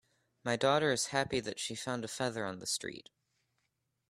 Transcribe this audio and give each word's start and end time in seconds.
My 0.43 0.55
daughter 0.55 0.91
is 0.91 1.09
happy 1.13 1.39
that 1.41 1.59
she 1.59 1.75
found 1.75 2.03
a 2.03 2.07
feather 2.07 2.43
on 2.43 2.57
the 2.57 2.65
street. 2.65 3.11